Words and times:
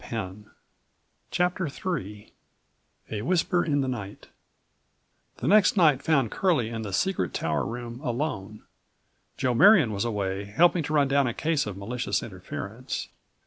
34 0.03 0.45
CHAPTER 1.29 1.65
IIIA 1.65 2.31
WHISPER 3.21 3.63
IN 3.63 3.81
THE 3.81 3.87
NIGHT 3.87 4.29
The 5.37 5.47
next 5.47 5.77
night 5.77 6.01
found 6.01 6.31
Curlie 6.31 6.69
in 6.71 6.81
the 6.81 6.91
secret 6.91 7.35
tower 7.35 7.63
room 7.63 7.99
alone. 8.01 8.63
Joe 9.37 9.53
Marion 9.53 9.91
was 9.93 10.03
away 10.03 10.45
helping 10.45 10.81
to 10.85 10.93
run 10.93 11.07
down 11.07 11.27
a 11.27 11.35
case 11.35 11.67
of 11.67 11.77
"malicious 11.77 12.23
interference." 12.23 13.09